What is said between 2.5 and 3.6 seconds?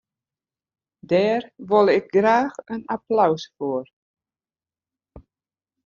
in applaus